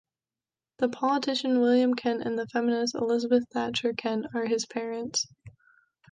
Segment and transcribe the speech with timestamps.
[0.79, 5.27] The politician William Kent and the feminist Elizabeth Thacher Kent are his parents.